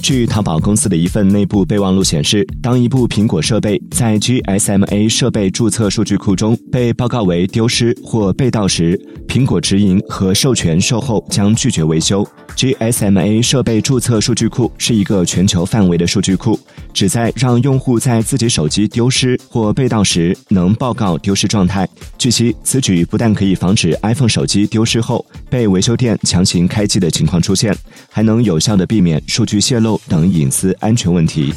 [0.00, 12.26] 据淘宝公司的一份内部备忘录显示，当一部苹果设备在 GSMA 设备注册数据库中被报告为丢失或被盗时，苹果直营和授权售后将拒绝维修。
[12.56, 16.58] GSMA 设备注册数据库是一个全球范围的数据库，
[16.92, 21.88] 旨在让用户在自己手机丢失或被盗时能报告丢失状态。
[22.18, 27.76] 据悉，此举不但可以防止 iPhone 手机丢失后被维修店强行开机的情况出现，
[28.08, 31.52] 还能有效的避免数据泄露等隐私安全问题。